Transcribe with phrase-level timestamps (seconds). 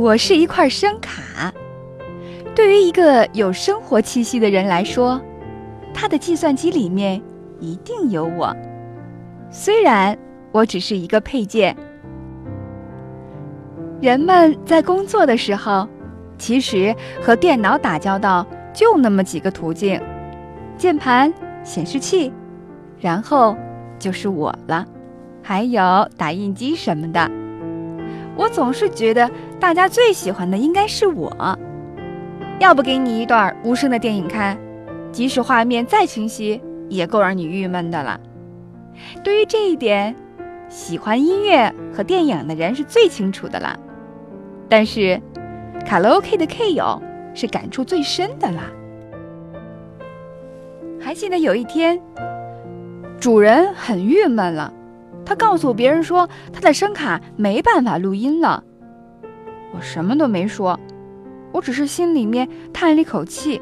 [0.00, 1.52] 我是一块声卡。
[2.54, 5.20] 对于一个有生活气息的人来说，
[5.92, 7.20] 他的计算机里面
[7.58, 8.56] 一定有我。
[9.50, 10.16] 虽然
[10.52, 11.76] 我只是一个配件。
[14.00, 15.86] 人们在工作的时候，
[16.38, 20.00] 其实和电脑打交道就那么几个途径：
[20.78, 21.30] 键盘、
[21.62, 22.32] 显示器，
[22.98, 23.54] 然后
[23.98, 24.86] 就是我了，
[25.42, 27.30] 还有打印机什么的。
[28.34, 31.30] 我总是觉得大家最喜欢的应该是我。
[32.58, 34.58] 要不给你一段无声的电影看，
[35.12, 38.18] 即使画面再清晰，也够让你郁闷的了。
[39.22, 40.16] 对于这一点，
[40.68, 43.78] 喜欢音乐和电影的人是最清楚的了。
[44.68, 45.20] 但是，
[45.86, 47.00] 卡拉 OK 的 K 友
[47.34, 48.62] 是感触最深的啦。
[50.98, 52.00] 还记得有一天，
[53.18, 54.72] 主人很郁闷了，
[55.24, 58.64] 他告诉别人说他的声卡没办法录音了。
[59.72, 60.78] 我什么都没说，
[61.52, 63.60] 我只是心里面叹了一口气。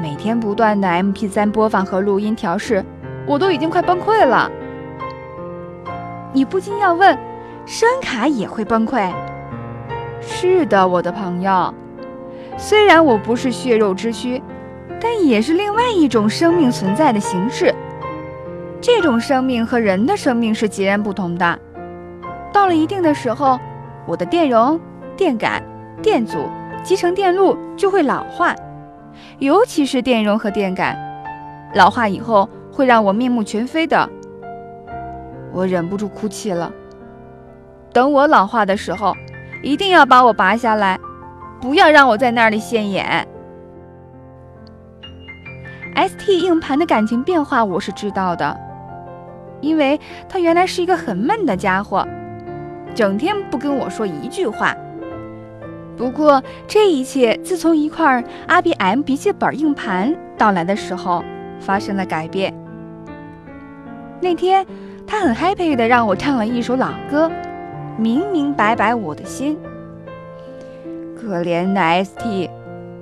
[0.00, 2.84] 每天不断的 MP3 播放和录音调试，
[3.26, 4.50] 我都已经快崩溃了。
[6.32, 7.18] 你不禁要问，
[7.66, 9.12] 声卡也会崩溃？
[10.20, 11.74] 是的，我的朋友，
[12.56, 14.40] 虽然我不是血肉之躯，
[15.00, 17.74] 但也是另外一种生命存在的形式。
[18.80, 21.58] 这种生命和人的生命是截然不同的。
[22.52, 23.58] 到了一定的时候，
[24.06, 24.80] 我的电容、
[25.16, 25.62] 电感、
[26.02, 26.38] 电阻、
[26.82, 28.54] 集成电路就会老化，
[29.38, 30.98] 尤其是电容和电感，
[31.74, 34.08] 老化以后会让我面目全非的。
[35.52, 36.72] 我忍不住哭泣了。
[37.92, 39.14] 等我老化的时候。
[39.62, 40.98] 一定要把我拔下来，
[41.60, 43.28] 不要让我在那里现眼。
[45.94, 48.58] ST 硬盘的感情变化我是知道的，
[49.60, 52.08] 因为他原来是一个很闷的家伙，
[52.94, 54.76] 整天不跟我说一句话。
[55.96, 61.22] 不过这一切自从一块 IBM 笔记本硬盘到来的时候
[61.58, 62.54] 发生了改变。
[64.20, 64.66] 那天
[65.06, 67.30] 他很 happy 的让我唱了一首老歌。
[67.98, 69.58] 明明白白我的心，
[71.14, 72.48] 可怜的 ST，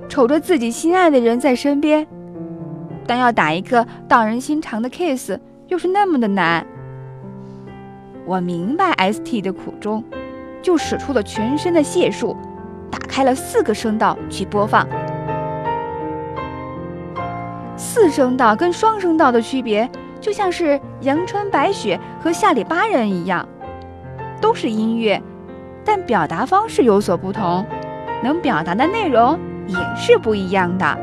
[0.09, 2.05] 瞅着自己心爱的人在身边，
[3.07, 5.39] 但要打一个荡人心肠的 kiss
[5.69, 6.67] 又是那么的难。
[8.29, 10.05] 我明白 ST 的苦衷，
[10.61, 12.37] 就使出了全身的解数，
[12.91, 14.87] 打开了四个声道去播放。
[17.75, 19.89] 四声道跟双声道的区别，
[20.21, 23.49] 就像是阳春白雪和下里巴人一样。
[24.43, 25.23] 都是音乐，
[25.83, 27.65] 但表达方式有所不同，
[28.23, 30.99] 能表达的内容也是不一样的。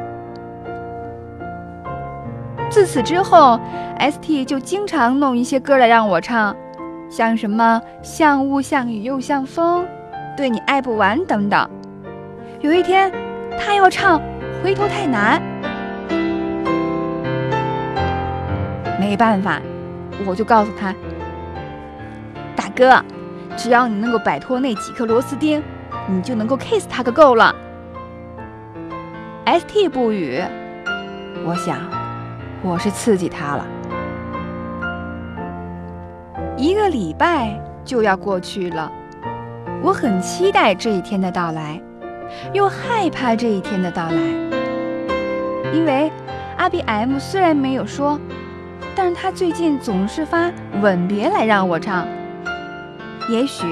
[2.70, 3.60] 自此之后
[4.00, 6.56] ，ST 就经常弄一些歌来让我唱，
[7.10, 9.86] 像什么“像雾像雨又像风
[10.36, 11.70] ”，“对你爱不完”等等。
[12.62, 13.12] 有一天，
[13.60, 14.20] 他要唱
[14.64, 15.42] 《回头太难》，
[19.00, 19.62] 没办法，
[20.26, 20.94] 我就告诉他
[22.56, 23.04] ：“大哥。”
[23.58, 25.64] 只要你能够摆脱那几颗螺丝钉，
[26.10, 27.56] 你就能够 kiss 他个够了。
[29.46, 30.44] ST 不语，
[31.46, 31.78] 我想
[32.62, 33.66] 我是刺激他了。
[36.58, 38.90] 一个礼拜就要过去了，
[39.84, 41.82] 我很期待这一天的到来，
[42.54, 44.16] 又害怕这一天的到来。
[45.74, 46.10] 因为
[46.58, 48.18] IBM 虽然没有说，
[48.96, 50.50] 但是他最近总是发
[50.82, 52.08] 吻别来让我唱。
[53.30, 53.66] 也许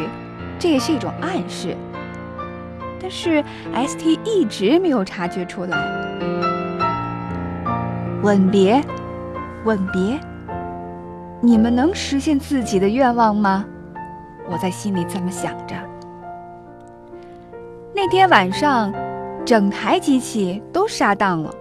[0.59, 1.77] 这也是一种暗示，
[2.99, 3.41] 但是
[3.73, 5.77] ST 一直没有察觉出来。
[8.21, 8.83] 吻别，
[9.63, 10.19] 吻别，
[11.45, 13.65] 你们能实现自己的愿望吗？
[14.49, 15.75] 我在心里这么想着。
[17.93, 18.93] 那天晚上，
[19.45, 21.53] 整台机器都杀档了，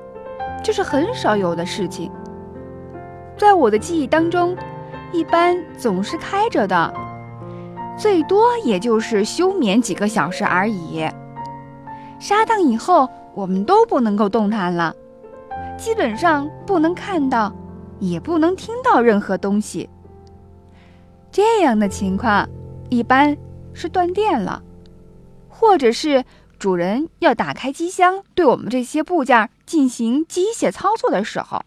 [0.63, 2.13] 这是很少有的事情。
[3.37, 4.57] 在我的记忆当中，
[5.11, 6.95] 一般总是开着的。
[7.97, 11.05] 最多也就是休眠几个小时而已。
[12.21, 14.95] 杀档以后，我们都不能够动弹了，
[15.77, 17.53] 基本上不能看到，
[18.03, 19.89] 也不能听到任何东西。
[21.31, 22.49] 这样的情况，
[22.91, 23.37] 一般
[23.73, 24.61] 是断电了，
[25.49, 26.25] 或者是
[26.59, 31.65] 主人要打开机箱，对我们这些部件进行机械操作的时候。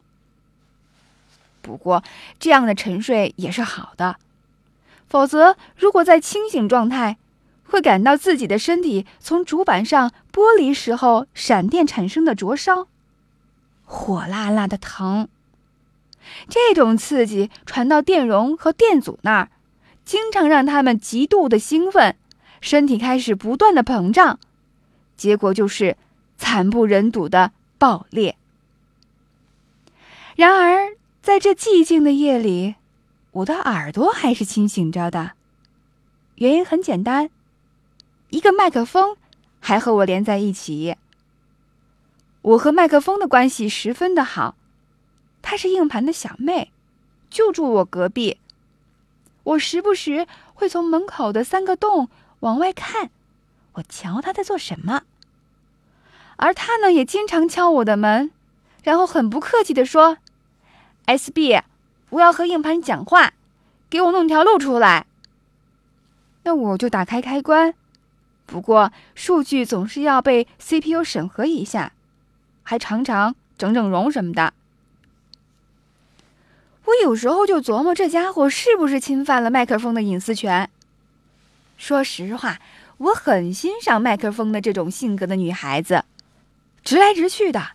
[1.62, 2.04] 不过，
[2.38, 4.18] 这样的沉睡也是好的。
[5.08, 7.18] 否则，如果在清醒状态，
[7.66, 12.88] 会感到自己的身体从主板上剥离时候闪电产生的灼烧，
[13.86, 15.30] 火辣辣的疼。
[16.48, 19.50] 这种刺激传到电容和电阻那儿，
[20.04, 22.16] 经常让他们极度的兴奋，
[22.62, 24.40] 身体开始不断的膨胀，
[25.16, 25.98] 结果就是
[26.38, 28.38] 惨不忍睹的爆裂。
[30.36, 32.76] 然而，在这寂静的夜里，
[33.32, 35.32] 我的耳朵还是清醒着的。
[36.36, 37.30] 原因很简单，
[38.30, 39.16] 一个麦克风
[39.60, 40.98] 还和我连在一起。
[42.42, 44.56] 我和麦克风的关系十分的好，
[45.46, 46.72] 她是硬盘的小妹，
[47.30, 48.40] 就住我隔壁。
[49.44, 50.26] 我时不时
[50.56, 52.10] 会从门口的三个洞。
[52.40, 53.12] 往外看，
[53.74, 55.04] 我瞧她在做什么。
[56.38, 58.32] 而他呢，也经常敲我的门，
[58.84, 60.18] 然后很不客气地说
[61.06, 61.62] ：“SB，
[62.10, 63.34] 我要和硬盘讲话，
[63.90, 65.06] 给我弄条路出来。”
[66.44, 67.74] 那我就打开开关，
[68.46, 71.94] 不过数据总是要被 CPU 审核一下，
[72.64, 74.54] 还常常整整容什么的。
[76.86, 80.70] 我有时候就琢磨，这家伙是不是侵犯了麦克风的隐私权？
[81.78, 82.60] 说实话，
[82.98, 86.06] 我很欣赏麦克风的这种性格的女孩子，
[86.84, 87.72] 直来直去的，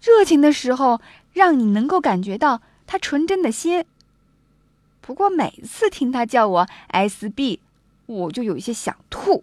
[0.00, 1.00] 热情的时候
[1.32, 3.84] 让你能够感觉到她纯真的心。
[5.00, 7.58] 不过每次听她叫我 SB，
[8.06, 9.42] 我就有一些想吐。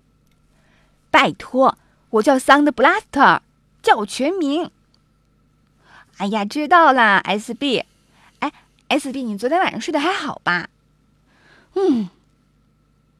[1.11, 1.77] 拜托，
[2.11, 3.41] 我叫 Sound Blaster，
[3.83, 4.71] 叫我全名。
[6.17, 7.83] 哎呀，知道啦，SB。
[8.89, 10.67] ，SB，你昨天晚上睡得还好吧？
[11.75, 12.09] 嗯。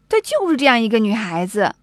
[0.10, 1.76] 她就是这样一个女孩子。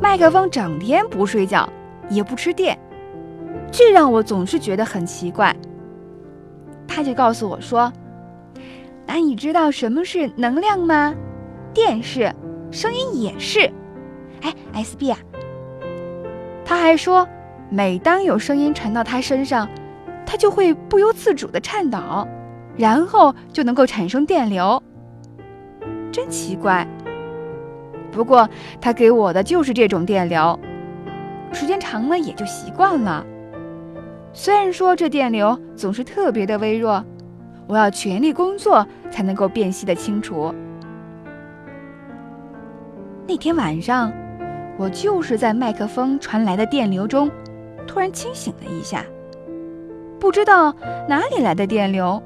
[0.00, 1.66] 麦克风整天不睡觉，
[2.10, 2.78] 也不吃电，
[3.72, 5.56] 这让我总是觉得很奇怪。
[6.86, 7.90] 他就告诉我说
[9.14, 11.14] ：“那你知道什么是能量吗？
[11.74, 12.34] 电是。”
[12.72, 13.70] 声音也是，
[14.40, 15.18] 哎，SB 啊，
[16.64, 17.28] 他还说，
[17.68, 19.68] 每当有声音传到他身上，
[20.24, 22.26] 他就会不由自主的颤抖，
[22.74, 24.82] 然后就能够产生电流。
[26.10, 26.88] 真奇怪。
[28.10, 28.48] 不过
[28.80, 30.58] 他给我的就是这种电流，
[31.52, 33.22] 时间长了也就习惯了。
[34.32, 37.04] 虽然说这电流总是特别的微弱，
[37.66, 40.52] 我要全力工作才能够辨析的清楚。
[43.28, 44.12] 那天晚上，
[44.76, 47.30] 我就是在麦克风传来的电流中，
[47.86, 49.04] 突然清醒了一下。
[50.18, 50.74] 不知道
[51.08, 52.20] 哪里来的电流，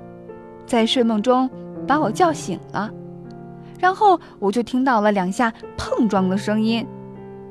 [0.64, 1.50] 在睡梦中
[1.86, 2.90] 把我叫醒了。
[3.78, 6.86] 然后我就听到了两下碰撞的声音，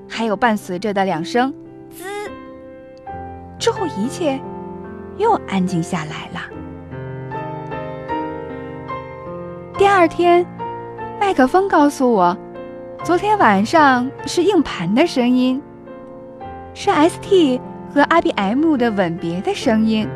[0.09, 1.53] 还有伴随着的两声
[1.91, 2.03] “滋”。
[3.59, 4.39] 之后一切
[5.17, 6.41] 又安静下来了。
[9.77, 10.45] 第二天，
[11.19, 12.35] 麦克风告诉我。
[13.03, 15.61] 昨天晚上是硬盘的声音，
[16.73, 17.59] 是 ST
[17.93, 20.07] 和 IBM 的吻别的声音。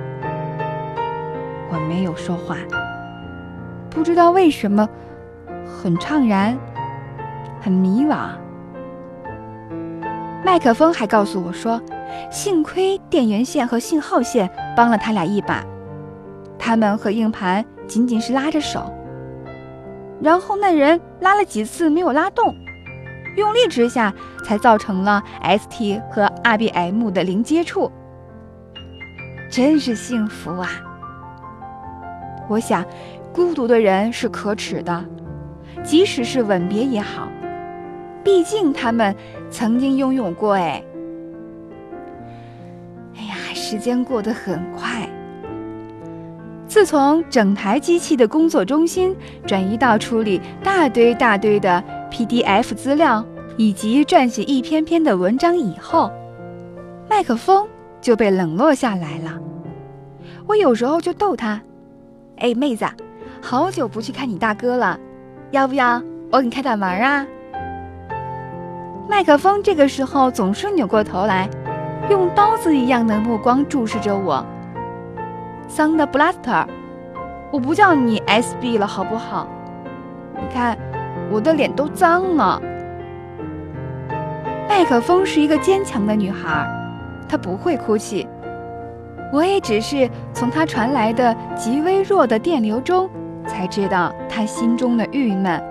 [1.70, 2.56] 我没有说话，
[3.90, 4.88] 不知道为什么，
[5.66, 6.58] 很怅然，
[7.60, 8.30] 很迷惘。
[10.42, 11.82] 麦克风还告诉我说，
[12.32, 15.66] 幸亏电源线和信号线帮了他俩一把，
[16.58, 18.90] 他们和硬盘仅仅是拉着手，
[20.22, 22.56] 然后那人拉了几次没有拉动。
[23.36, 27.92] 用力之下，才造成了 ST 和 RBM 的零接触。
[29.50, 30.70] 真是幸福啊！
[32.48, 32.86] 我想，
[33.34, 35.04] 孤独的人是可耻的，
[35.84, 37.28] 即使是吻别也好，
[38.24, 39.16] 毕竟他们
[39.50, 40.54] 曾经拥有过。
[40.54, 40.84] 哎，
[43.16, 45.09] 哎呀，时间过得很快。
[46.80, 49.14] 自从整台机器的工作中心
[49.46, 51.84] 转移到处理大堆大堆的。
[52.10, 53.24] PDF 资料
[53.58, 56.10] 以及撰写一篇篇的文章以后，
[57.10, 57.68] 麦克风
[58.00, 59.38] 就被冷落下来了。
[60.48, 61.62] 我有时候就逗他
[62.40, 62.86] ：“哎，妹子，
[63.42, 64.98] 好久不去看你大哥了，
[65.52, 67.28] 要不要我给你开点门啊？”
[69.10, 71.50] 麦克风这个时候总是扭过头来，
[72.10, 74.46] 用刀子一样的目光注视着我。
[75.70, 76.66] Sound Blaster，
[77.52, 79.48] 我不叫你 SB 了，好不好？
[80.34, 80.78] 你看。
[81.32, 82.60] 我的脸都脏了。
[84.68, 86.68] 麦克风是一个坚强的女孩，
[87.28, 88.28] 她不会哭泣。
[89.32, 93.08] 我也只是从她传来的极微弱的电流中，
[93.46, 95.62] 才知道她心中的郁闷。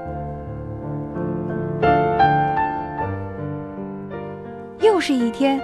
[4.81, 5.61] 又是一天，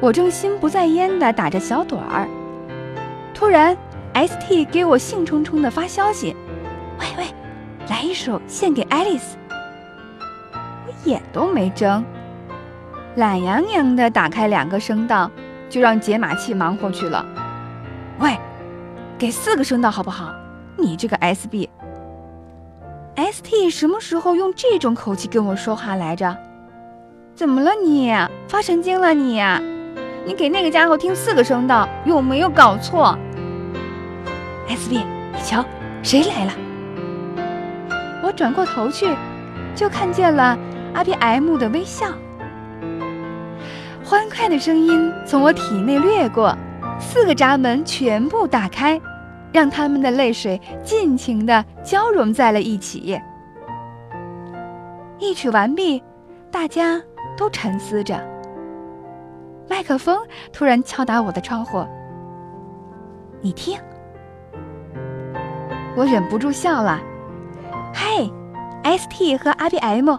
[0.00, 2.26] 我正心不在焉地打着小盹儿，
[3.36, 3.76] 突然
[4.14, 6.34] ，ST 给我兴冲冲地发消息
[6.98, 7.26] ：“喂喂！”
[7.86, 9.36] 来一首献给爱丽丝，
[10.86, 12.02] 我眼都没睁，
[13.16, 15.30] 懒洋洋地打开两个声道，
[15.68, 17.22] 就让解码器忙活去了。
[18.20, 18.38] 喂，
[19.18, 20.34] 给四个声道好不好？
[20.78, 21.68] 你这个 SB，ST
[23.70, 26.34] 什么时候用这种口气跟我说话来着？
[27.34, 28.16] 怎么了你？
[28.48, 29.42] 发神经了你？
[30.24, 33.16] 你给那个家伙听四个声道，有没有搞错
[34.68, 35.64] ？SB，你瞧，
[36.02, 36.52] 谁来了？
[38.22, 39.06] 我转过头去，
[39.74, 40.58] 就看见了
[40.94, 42.06] R B M 的微笑。
[44.04, 46.56] 欢快的声音从我体内掠过，
[47.00, 49.00] 四个闸门全部打开，
[49.52, 53.20] 让他们的泪水尽情地交融在了一起。
[55.18, 56.02] 一曲完毕，
[56.50, 57.00] 大家
[57.36, 58.20] 都沉思着。
[59.68, 60.18] 麦克风
[60.52, 61.84] 突然敲打我的窗户，
[63.40, 63.78] 你听，
[65.96, 67.02] 我忍不住笑了。
[67.94, 68.30] 嘿
[68.84, 70.14] ，ST 和 R B M，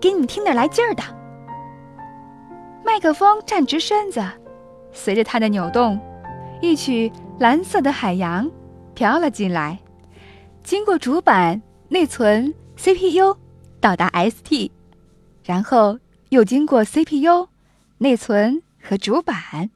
[0.00, 1.02] 给你们听点来劲儿的。
[2.84, 4.20] 麦克风站直身子，
[4.92, 6.00] 随着它的扭动，
[6.60, 7.08] 一曲
[7.38, 8.46] 《蓝色的海洋》
[8.94, 9.78] 飘了进来，
[10.64, 13.36] 经过主板、内存、CPU，
[13.80, 14.72] 到达 ST，
[15.44, 17.48] 然后又经过 CPU、
[17.98, 19.70] 内存和主板，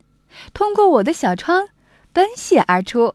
[0.52, 1.68] 通过我的小窗
[2.12, 3.14] 奔泻而出。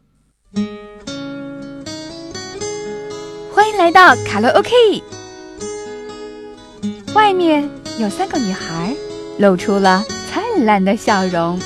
[3.52, 4.70] 欢迎来到卡拉 OK。
[7.14, 8.94] 外面有三个女孩，
[9.38, 11.58] 露出了灿烂的笑容。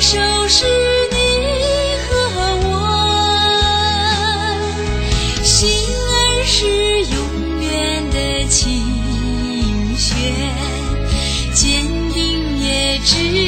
[0.00, 0.64] 手是
[1.10, 1.16] 你
[2.06, 2.10] 和
[2.68, 2.70] 我。
[5.42, 6.56] 心儿是
[7.06, 7.16] 永
[7.62, 8.16] 远的
[8.48, 8.62] 琴
[9.96, 10.14] 弦，
[11.52, 11.64] 坚
[12.12, 13.45] 定也执着